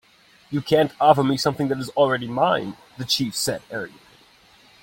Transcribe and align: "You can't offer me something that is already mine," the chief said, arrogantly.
"You 0.49 0.63
can't 0.63 0.93
offer 0.99 1.23
me 1.23 1.37
something 1.37 1.67
that 1.67 1.77
is 1.77 1.91
already 1.91 2.27
mine," 2.27 2.75
the 2.97 3.05
chief 3.05 3.35
said, 3.35 3.61
arrogantly. 3.69 4.03